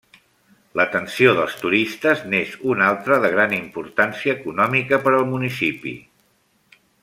[0.79, 5.95] L'atenció dels turistes n'és una altra de gran importància econòmica per al municipi.